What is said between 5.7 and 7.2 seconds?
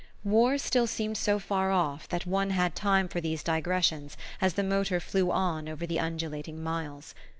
the undulating miles.